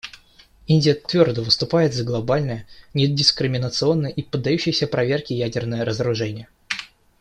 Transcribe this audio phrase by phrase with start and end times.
[0.65, 6.47] Индия твердо выступает за глобальное, недискриминационное и поддающееся проверке ядерное разоружение.